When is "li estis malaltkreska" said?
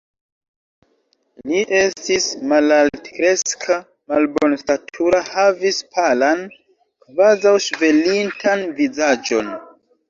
1.49-3.77